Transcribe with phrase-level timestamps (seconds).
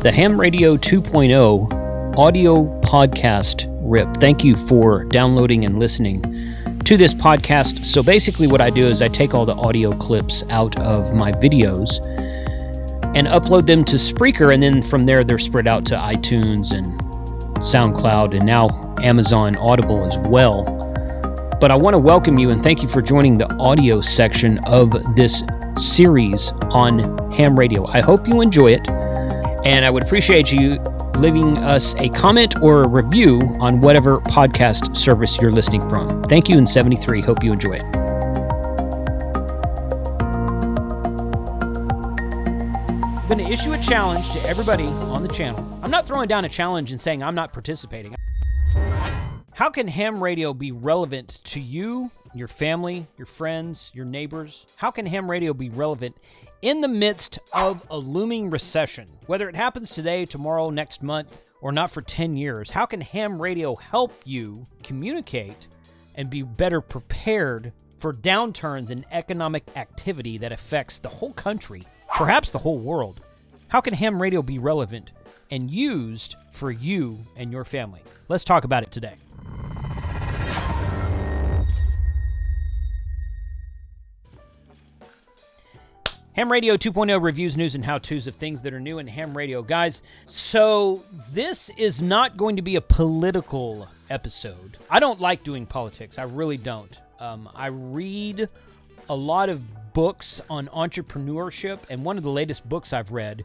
[0.00, 4.08] The Ham Radio 2.0 audio podcast rip.
[4.16, 6.22] Thank you for downloading and listening
[6.86, 7.84] to this podcast.
[7.84, 11.32] So basically, what I do is I take all the audio clips out of my
[11.32, 11.98] videos
[13.14, 16.98] and upload them to Spreaker, and then from there, they're spread out to iTunes and
[17.58, 18.68] SoundCloud and now
[19.02, 20.64] Amazon Audible as well.
[21.60, 24.92] But I want to welcome you and thank you for joining the audio section of
[25.14, 25.42] this
[25.76, 27.00] series on
[27.32, 27.86] ham radio.
[27.88, 28.88] I hope you enjoy it,
[29.64, 30.78] and I would appreciate you
[31.18, 36.22] leaving us a comment or a review on whatever podcast service you're listening from.
[36.24, 37.20] Thank you in 73.
[37.20, 37.82] Hope you enjoy it.
[43.12, 45.78] I'm going to issue a challenge to everybody on the channel.
[45.82, 48.14] I'm not throwing down a challenge and saying I'm not participating.
[49.52, 54.66] How can ham radio be relevant to you, your family, your friends, your neighbors?
[54.76, 56.16] How can ham radio be relevant
[56.62, 59.08] in the midst of a looming recession?
[59.26, 63.40] Whether it happens today, tomorrow, next month, or not for 10 years, how can ham
[63.40, 65.66] radio help you communicate
[66.14, 71.82] and be better prepared for downturns in economic activity that affects the whole country,
[72.16, 73.20] perhaps the whole world?
[73.68, 75.12] How can ham radio be relevant
[75.50, 78.02] and used for you and your family?
[78.28, 79.16] Let's talk about it today.
[86.34, 89.36] Ham Radio 2.0 reviews, news, and how to's of things that are new in ham
[89.36, 89.62] radio.
[89.62, 91.02] Guys, so
[91.32, 94.78] this is not going to be a political episode.
[94.88, 96.18] I don't like doing politics.
[96.20, 97.00] I really don't.
[97.18, 98.48] Um, I read
[99.08, 99.60] a lot of
[99.92, 103.44] books on entrepreneurship, and one of the latest books I've read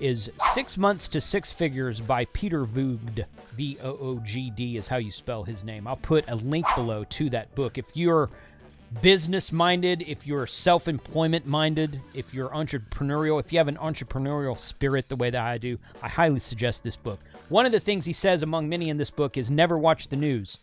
[0.00, 3.26] is Six Months to Six Figures by Peter Voogd.
[3.56, 5.86] V O O G D is how you spell his name.
[5.86, 7.78] I'll put a link below to that book.
[7.78, 8.28] If you're
[9.02, 14.58] business minded, if you're self employment minded, if you're entrepreneurial, if you have an entrepreneurial
[14.58, 17.20] spirit the way that I do, I highly suggest this book.
[17.48, 20.16] One of the things he says, among many in this book, is never watch the
[20.16, 20.58] news.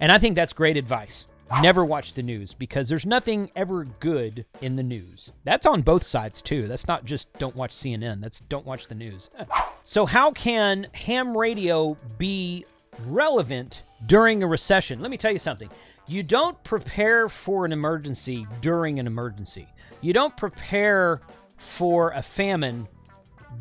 [0.00, 1.26] And I think that's great advice.
[1.62, 5.32] Never watch the news because there's nothing ever good in the news.
[5.44, 6.68] That's on both sides too.
[6.68, 9.30] That's not just don't watch CNN, that's don't watch the news.
[9.82, 12.66] so, how can ham radio be
[13.06, 15.00] relevant during a recession?
[15.00, 15.70] Let me tell you something.
[16.06, 19.68] You don't prepare for an emergency during an emergency.
[20.00, 21.20] You don't prepare
[21.56, 22.88] for a famine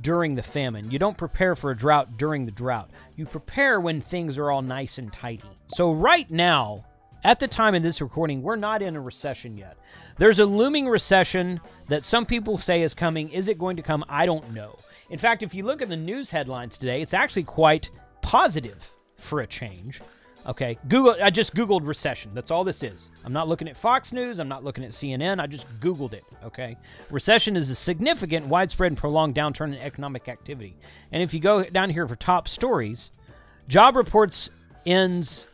[0.02, 0.92] during the famine.
[0.92, 2.92] You don't prepare for a drought during the drought.
[3.16, 5.50] You prepare when things are all nice and tidy.
[5.76, 6.86] So, right now,
[7.24, 9.78] at the time of this recording, we're not in a recession yet.
[10.18, 11.60] There's a looming recession
[11.90, 13.30] that some people say is coming.
[13.30, 14.06] Is it going to come?
[14.08, 14.78] I don't know.
[15.10, 17.90] In fact, if you look at the news headlines today, it's actually quite
[18.22, 20.02] positive for a change.
[20.48, 21.18] Okay, Google.
[21.22, 22.32] I just Googled recession.
[22.34, 23.10] That's all this is.
[23.26, 24.40] I'm not looking at Fox News.
[24.40, 25.42] I'm not looking at CNN.
[25.42, 26.24] I just Googled it.
[26.44, 26.78] Okay,
[27.12, 30.76] recession is a significant, widespread, and prolonged downturn in economic activity.
[31.12, 33.12] And if you go down here for top stories,
[33.68, 34.50] job reports
[34.86, 35.48] ends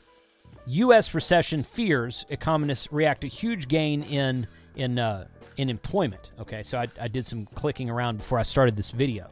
[0.67, 1.13] U.S.
[1.13, 2.25] recession fears.
[2.29, 5.25] Economists react to huge gain in in uh,
[5.57, 6.31] in employment.
[6.39, 9.29] Okay, so I, I did some clicking around before I started this video.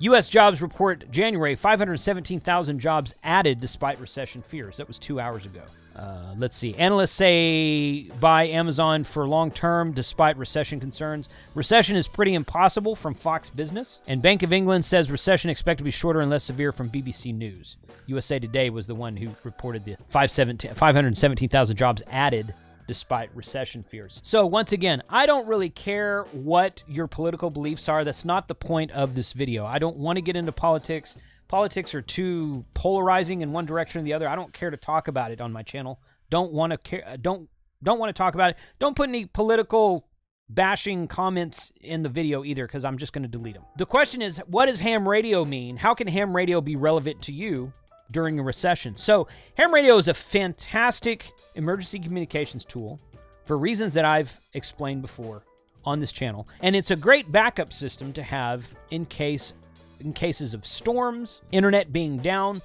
[0.00, 0.28] U.S.
[0.28, 4.76] jobs report January 517,000 jobs added despite recession fears.
[4.76, 5.62] That was two hours ago.
[5.96, 6.76] Uh, let's see.
[6.76, 11.28] Analysts say buy Amazon for long term despite recession concerns.
[11.56, 14.00] Recession is pretty impossible from Fox Business.
[14.06, 17.34] And Bank of England says recession expected to be shorter and less severe from BBC
[17.34, 17.76] News.
[18.06, 22.54] USA Today was the one who reported the 517,000 jobs added
[22.88, 24.20] despite recession fears.
[24.24, 28.02] So, once again, I don't really care what your political beliefs are.
[28.02, 29.64] That's not the point of this video.
[29.64, 31.16] I don't want to get into politics.
[31.46, 34.28] Politics are too polarizing in one direction or the other.
[34.28, 36.00] I don't care to talk about it on my channel.
[36.30, 37.48] Don't want to care uh, don't
[37.82, 38.56] don't want to talk about it.
[38.80, 40.08] Don't put any political
[40.50, 43.64] bashing comments in the video either because I'm just going to delete them.
[43.76, 45.76] The question is, what does ham radio mean?
[45.76, 47.72] How can ham radio be relevant to you
[48.10, 48.96] during a recession?
[48.96, 53.00] So, ham radio is a fantastic emergency communications tool
[53.44, 55.42] for reasons that I've explained before
[55.84, 59.52] on this channel, and it's a great backup system to have in case
[60.00, 62.62] in cases of storms, internet being down.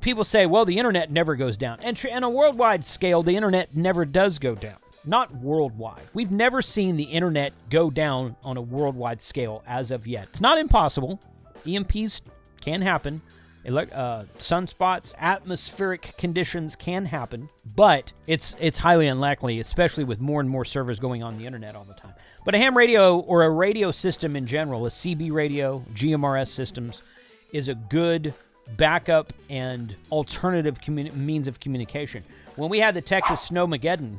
[0.00, 1.78] people say, well, the internet never goes down.
[1.82, 4.76] And tr- on a worldwide scale, the internet never does go down.
[5.04, 6.02] Not worldwide.
[6.14, 10.28] We've never seen the internet go down on a worldwide scale as of yet.
[10.30, 11.18] It's not impossible.
[11.66, 12.22] EMPs
[12.60, 13.22] can happen.
[13.68, 20.48] Uh, sunspots, atmospheric conditions can happen, but it's it's highly unlikely, especially with more and
[20.48, 22.14] more servers going on the internet all the time.
[22.44, 27.02] But a ham radio or a radio system in general, a CB radio, GMRS systems,
[27.52, 28.32] is a good
[28.76, 32.24] backup and alternative communi- means of communication.
[32.56, 34.18] When we had the Texas Snowmageddon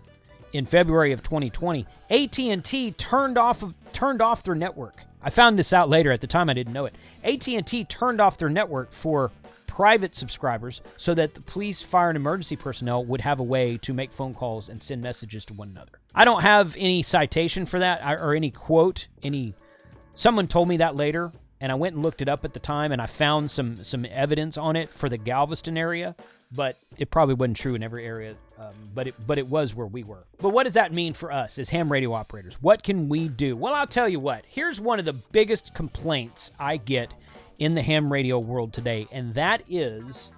[0.53, 5.03] in February of 2020, AT&T turned off of, turned off their network.
[5.21, 6.11] I found this out later.
[6.11, 6.95] At the time, I didn't know it.
[7.23, 9.31] AT&T turned off their network for
[9.67, 13.93] private subscribers so that the police, fire, and emergency personnel would have a way to
[13.93, 15.91] make phone calls and send messages to one another.
[16.13, 19.07] I don't have any citation for that or any quote.
[19.23, 19.53] Any
[20.15, 22.91] someone told me that later, and I went and looked it up at the time,
[22.91, 26.15] and I found some some evidence on it for the Galveston area,
[26.51, 28.35] but it probably wasn't true in every area.
[28.57, 30.25] Um, but it but it was where we were.
[30.39, 32.61] But what does that mean for us as ham radio operators?
[32.61, 33.55] What can we do?
[33.55, 34.43] Well, I'll tell you what.
[34.47, 37.13] Here's one of the biggest complaints I get
[37.57, 40.31] in the ham radio world today, and that is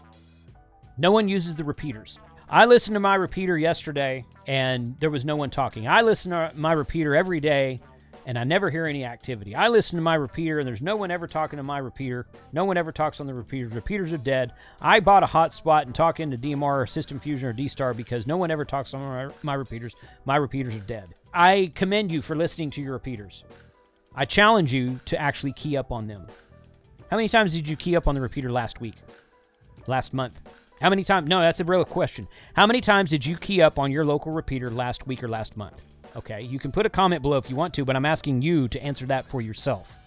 [0.97, 2.18] no one uses the repeaters.
[2.50, 5.88] I listened to my repeater yesterday, and there was no one talking.
[5.88, 7.79] I listen to my repeater every day,
[8.25, 9.56] and I never hear any activity.
[9.56, 12.28] I listen to my repeater, and there's no one ever talking to my repeater.
[12.54, 13.74] No one ever talks on the repeaters.
[13.74, 14.54] Repeaters are dead.
[14.80, 18.38] I bought a hotspot and talk into DMR or System Fusion or D-Star because no
[18.38, 19.96] one ever talks on my, my repeaters.
[20.25, 21.16] My repeaters are dead.
[21.34, 23.44] I commend you for listening to your repeaters.
[24.14, 26.28] I challenge you to actually key up on them.
[27.10, 28.96] How many times did you key up on the repeater last week?
[29.88, 30.40] Last month?
[30.81, 31.30] How many times?
[31.30, 32.28] No, that's a real question.
[32.56, 35.56] How many times did you key up on your local repeater last week or last
[35.56, 35.81] month?
[36.16, 38.68] Okay, you can put a comment below if you want to, but I'm asking you
[38.68, 39.98] to answer that for yourself.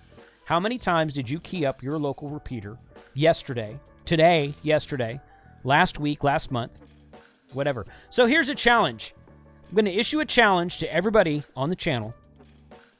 [0.44, 2.76] How many times did you key up your local repeater
[3.14, 5.20] yesterday, today, yesterday,
[5.62, 6.72] last week, last month,
[7.54, 7.86] whatever?
[8.10, 9.14] So here's a challenge.
[9.68, 12.14] I'm going to issue a challenge to everybody on the channel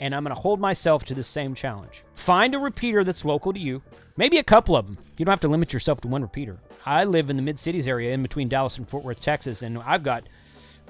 [0.01, 2.05] and I'm going to hold myself to the same challenge.
[2.15, 3.83] Find a repeater that's local to you,
[4.17, 4.99] maybe a couple of them.
[5.17, 6.59] You don't have to limit yourself to one repeater.
[6.85, 9.79] I live in the mid cities area in between Dallas and Fort Worth, Texas, and
[9.79, 10.25] I've got,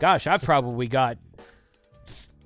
[0.01, 1.19] gosh, I've probably got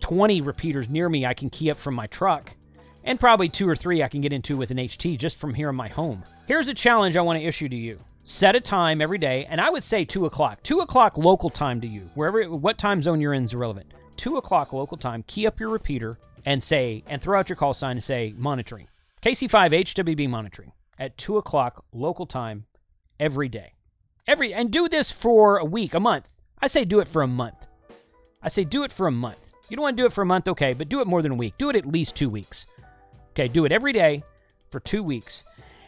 [0.09, 2.57] 20 repeaters near me I can key up from my truck,
[3.05, 5.69] and probably two or three I can get into with an HT just from here
[5.69, 6.25] in my home.
[6.47, 7.99] Here's a challenge I want to issue to you.
[8.25, 10.63] Set a time every day, and I would say 2 o'clock.
[10.63, 12.09] 2 o'clock local time to you.
[12.15, 13.93] Wherever, what time zone you're in is irrelevant.
[14.17, 17.75] 2 o'clock local time, key up your repeater, and say, and throw out your call
[17.75, 18.89] sign and say monitoring.
[19.23, 22.65] KC5 HWB monitoring at 2 o'clock local time
[23.21, 23.75] every day.
[24.27, 26.31] Every and do this for a week, a month.
[26.63, 27.67] I say do it for a month.
[28.43, 29.48] I say do it for a month.
[29.69, 31.33] You don't want to do it for a month, okay, but do it more than
[31.33, 31.55] a week.
[31.59, 32.67] Do it at least two weeks.
[33.33, 34.25] Okay, do it every day
[34.71, 35.45] for two weeks.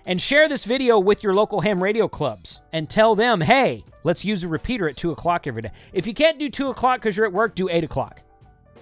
[0.07, 4.25] And share this video with your local ham radio clubs and tell them, hey, let's
[4.25, 5.71] use a repeater at 2 o'clock every day.
[5.93, 8.21] If you can't do 2 o'clock because you're at work, do 8 o'clock.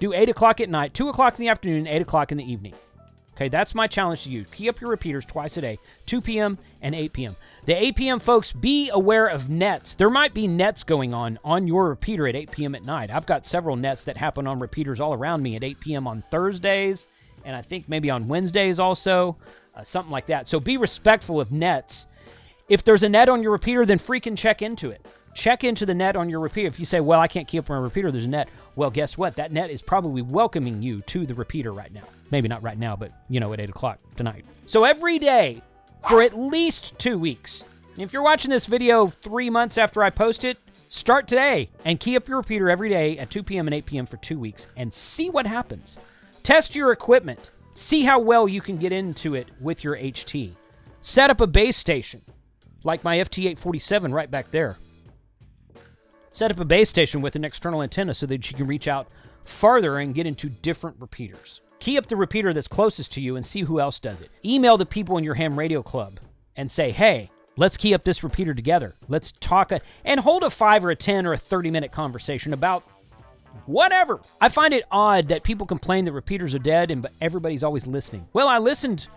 [0.00, 2.75] Do 8 o'clock at night, 2 o'clock in the afternoon, 8 o'clock in the evening.
[3.38, 4.43] Okay, that's my challenge to you.
[4.46, 6.58] Key up your repeaters twice a day, 2 p.m.
[6.82, 7.37] and 8 p.m.
[7.67, 8.19] The 8 p.m.
[8.19, 9.94] folks, be aware of nets.
[9.94, 12.75] There might be nets going on on your repeater at 8 p.m.
[12.75, 13.12] at night.
[13.12, 16.08] I've got several nets that happen on repeaters all around me at 8 p.m.
[16.08, 17.06] on Thursdays,
[17.44, 19.37] and I think maybe on Wednesdays also,
[19.76, 20.49] uh, something like that.
[20.49, 22.08] So be respectful of nets.
[22.69, 25.06] If there's a net on your repeater, then freaking check into it
[25.38, 26.67] check into the net on your repeater.
[26.67, 28.49] If you say, well, I can't keep up my repeater, there's a net.
[28.75, 29.36] Well, guess what?
[29.36, 32.03] That net is probably welcoming you to the repeater right now.
[32.32, 34.44] Maybe not right now, but you know, at 8 o'clock tonight.
[34.67, 35.63] So every day
[36.06, 37.65] for at least two weeks.
[37.96, 40.58] If you're watching this video three months after I post it,
[40.89, 43.69] start today and key up your repeater every day at 2 p.m.
[43.69, 44.06] and 8 p.m.
[44.06, 45.96] for two weeks and see what happens.
[46.43, 47.51] Test your equipment.
[47.74, 50.53] See how well you can get into it with your HT.
[51.01, 52.22] Set up a base station,
[52.82, 54.79] like my FT847 right back there.
[56.31, 59.08] Set up a base station with an external antenna so that you can reach out
[59.44, 61.61] farther and get into different repeaters.
[61.81, 64.31] Key up the repeater that's closest to you and see who else does it.
[64.44, 66.20] Email the people in your ham radio club
[66.56, 68.94] and say, hey, let's key up this repeater together.
[69.08, 72.53] Let's talk a, and hold a 5 or a 10 or a 30 minute conversation
[72.53, 72.82] about
[73.67, 74.20] whatever.
[74.41, 78.27] I find it odd that people complain that repeaters are dead and everybody's always listening.
[78.32, 79.08] Well, I listened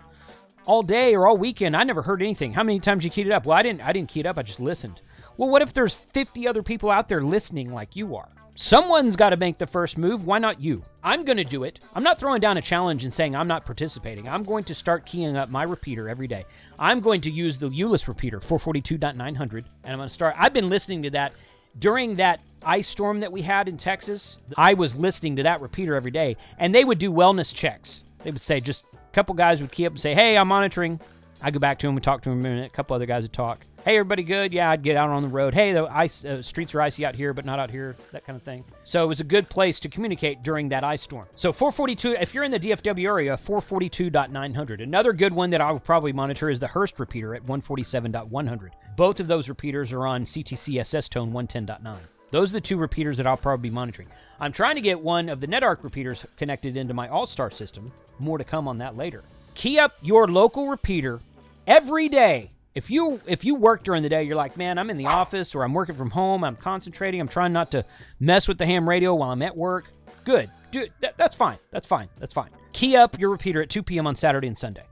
[0.65, 1.75] all day or all weekend.
[1.75, 2.53] I never heard anything.
[2.53, 3.45] How many times you keyed it up?
[3.45, 4.37] Well, I didn't I didn't key it up.
[4.37, 5.01] I just listened.
[5.41, 8.29] Well, what if there's 50 other people out there listening like you are?
[8.53, 10.23] Someone's got to make the first move.
[10.23, 10.83] Why not you?
[11.03, 11.79] I'm going to do it.
[11.95, 14.29] I'm not throwing down a challenge and saying I'm not participating.
[14.29, 16.45] I'm going to start keying up my repeater every day.
[16.77, 20.35] I'm going to use the Euless repeater, 442.900, and I'm going to start.
[20.37, 21.33] I've been listening to that
[21.79, 24.37] during that ice storm that we had in Texas.
[24.55, 28.03] I was listening to that repeater every day, and they would do wellness checks.
[28.21, 30.99] They would say, just a couple guys would key up and say, Hey, I'm monitoring.
[31.41, 32.67] I go back to him and talk to him a minute.
[32.67, 33.65] A couple other guys would talk.
[33.83, 34.53] Hey, everybody good?
[34.53, 35.55] Yeah, I'd get out on the road.
[35.55, 38.37] Hey, the ice uh, streets are icy out here, but not out here, that kind
[38.37, 38.63] of thing.
[38.83, 41.25] So it was a good place to communicate during that ice storm.
[41.33, 44.83] So 442, if you're in the DFW area, 442.900.
[44.83, 48.69] Another good one that I will probably monitor is the Hurst repeater at 147.100.
[48.95, 51.97] Both of those repeaters are on CTCSS tone 110.9.
[52.29, 54.09] Those are the two repeaters that I'll probably be monitoring.
[54.39, 57.91] I'm trying to get one of the NetArc repeaters connected into my All Star system.
[58.19, 59.23] More to come on that later.
[59.55, 61.19] Key up your local repeater
[61.65, 62.51] every day.
[62.73, 65.53] If you if you work during the day, you're like, man, I'm in the office
[65.55, 66.43] or I'm working from home.
[66.43, 67.19] I'm concentrating.
[67.19, 67.85] I'm trying not to
[68.19, 69.85] mess with the ham radio while I'm at work.
[70.23, 71.57] Good, dude that, that's fine.
[71.71, 72.07] That's fine.
[72.17, 72.49] That's fine.
[72.71, 74.07] Key up your repeater at 2 p.m.
[74.07, 74.85] on Saturday and Sunday.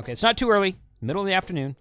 [0.00, 0.76] Okay, it's not too early.
[1.00, 1.76] Middle of the afternoon.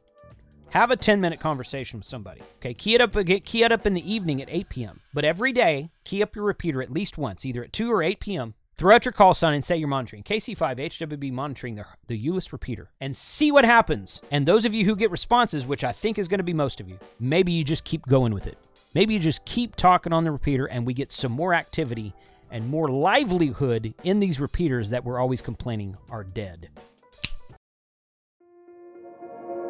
[0.70, 2.42] Have a 10 minute conversation with somebody.
[2.58, 5.02] Okay, key it up uh, get key it up in the evening at 8 p.m.
[5.14, 8.20] But every day, key up your repeater at least once, either at 2 or 8
[8.20, 8.54] p.m.
[8.78, 10.22] Throw out your call sign and say you're monitoring.
[10.22, 14.22] KC5 HWB monitoring the, the Euless repeater and see what happens.
[14.30, 16.80] And those of you who get responses, which I think is going to be most
[16.80, 18.60] of you, maybe you just keep going with it.
[18.94, 22.14] Maybe you just keep talking on the repeater and we get some more activity
[22.52, 26.70] and more livelihood in these repeaters that we're always complaining are dead.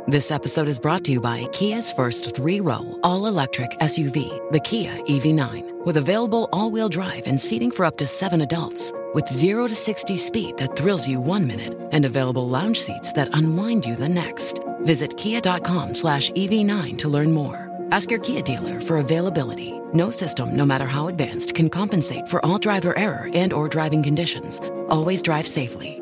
[0.10, 4.60] This episode is brought to you by Kia's first three row, all electric SUV, the
[4.62, 8.94] Kia EV9, with available all wheel drive and seating for up to seven adults.
[9.14, 13.30] With 0 to 60 speed that thrills you one minute and available lounge seats that
[13.34, 14.60] unwind you the next.
[14.82, 17.72] Visit kia.com slash EV9 to learn more.
[17.92, 19.80] Ask your Kia dealer for availability.
[19.94, 24.04] No system, no matter how advanced, can compensate for all driver error and or driving
[24.04, 24.60] conditions.
[24.90, 26.02] Always drive safely.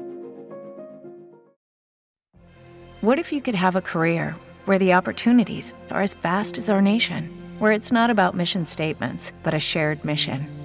[3.02, 4.36] What if you could have a career
[4.66, 9.32] where the opportunities are as vast as our nation, where it's not about mission statements,
[9.44, 10.65] but a shared mission?